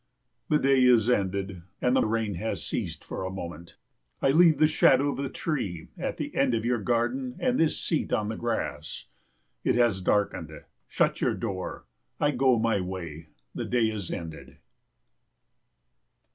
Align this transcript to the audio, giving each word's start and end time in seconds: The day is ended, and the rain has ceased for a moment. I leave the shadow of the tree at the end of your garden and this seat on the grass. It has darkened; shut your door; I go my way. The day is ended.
The 0.49 0.57
day 0.57 0.81
is 0.83 1.07
ended, 1.11 1.61
and 1.79 1.95
the 1.95 2.07
rain 2.07 2.33
has 2.33 2.65
ceased 2.65 3.05
for 3.05 3.23
a 3.23 3.29
moment. 3.29 3.77
I 4.19 4.31
leave 4.31 4.57
the 4.57 4.67
shadow 4.67 5.11
of 5.11 5.17
the 5.17 5.29
tree 5.29 5.89
at 5.95 6.17
the 6.17 6.33
end 6.33 6.55
of 6.55 6.65
your 6.65 6.79
garden 6.81 7.35
and 7.37 7.59
this 7.59 7.79
seat 7.79 8.11
on 8.11 8.29
the 8.29 8.35
grass. 8.35 9.05
It 9.63 9.75
has 9.75 10.01
darkened; 10.01 10.63
shut 10.87 11.21
your 11.21 11.35
door; 11.35 11.85
I 12.19 12.31
go 12.31 12.57
my 12.57 12.79
way. 12.81 13.27
The 13.53 13.65
day 13.65 13.91
is 13.91 14.09
ended. 14.09 14.57